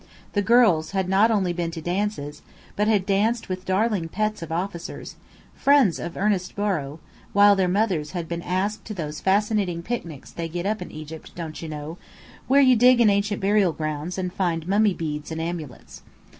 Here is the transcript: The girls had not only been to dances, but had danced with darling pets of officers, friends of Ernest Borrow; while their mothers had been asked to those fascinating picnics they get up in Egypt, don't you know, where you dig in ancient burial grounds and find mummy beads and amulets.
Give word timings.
The 0.33 0.41
girls 0.41 0.93
had 0.93 1.07
not 1.07 1.29
only 1.29 1.53
been 1.53 1.69
to 1.69 1.79
dances, 1.79 2.41
but 2.75 2.87
had 2.87 3.05
danced 3.05 3.47
with 3.49 3.65
darling 3.65 4.07
pets 4.09 4.41
of 4.41 4.51
officers, 4.51 5.15
friends 5.53 5.99
of 5.99 6.17
Ernest 6.17 6.55
Borrow; 6.55 6.99
while 7.33 7.55
their 7.55 7.67
mothers 7.67 8.13
had 8.13 8.27
been 8.27 8.41
asked 8.41 8.83
to 8.85 8.95
those 8.95 9.21
fascinating 9.21 9.83
picnics 9.83 10.31
they 10.31 10.49
get 10.49 10.65
up 10.65 10.81
in 10.81 10.89
Egypt, 10.89 11.33
don't 11.35 11.61
you 11.61 11.69
know, 11.69 11.99
where 12.47 12.61
you 12.61 12.75
dig 12.75 12.99
in 12.99 13.11
ancient 13.11 13.41
burial 13.41 13.73
grounds 13.73 14.17
and 14.17 14.33
find 14.33 14.67
mummy 14.67 14.95
beads 14.95 15.29
and 15.31 15.39
amulets. 15.39 16.01